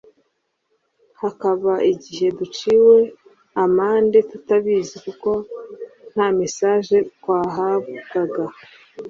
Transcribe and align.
hakaba 1.21 1.73
igihe 1.91 2.27
duciwe 2.37 2.97
amende 3.63 4.17
tutabizi 4.29 4.95
kuko 5.05 5.29
nta 6.13 6.27
mesaje 6.39 6.95
twahabwaga 7.15 8.43